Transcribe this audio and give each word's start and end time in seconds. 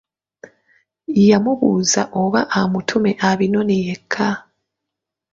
Yamubuuza 1.29 2.01
oba 2.21 2.41
amutume 2.59 3.11
abinone 3.29 3.75
yekka. 3.85 4.29